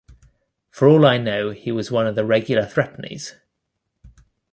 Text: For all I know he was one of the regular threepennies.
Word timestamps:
For 0.71 0.87
all 0.87 1.05
I 1.05 1.19
know 1.19 1.51
he 1.51 1.71
was 1.71 1.91
one 1.91 2.07
of 2.07 2.15
the 2.15 2.25
regular 2.25 2.65
threepennies. 2.65 3.35